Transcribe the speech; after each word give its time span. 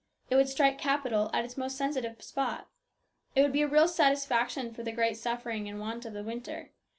It 0.31 0.35
would 0.35 0.49
strike 0.49 0.79
capital 0.79 1.29
at 1.31 1.45
its 1.45 1.57
most 1.57 1.77
sensitive 1.77 2.23
spot. 2.23 2.67
It 3.35 3.43
would 3.43 3.51
be 3.53 3.61
a 3.61 3.67
real 3.67 3.87
satisfaction 3.87 4.73
for 4.73 4.81
the 4.81 4.91
great 4.91 5.15
suffering 5.15 5.69
and 5.69 5.79
want 5.79 6.05
of 6.07 6.13
the 6.13 6.23
winter. 6.23 6.71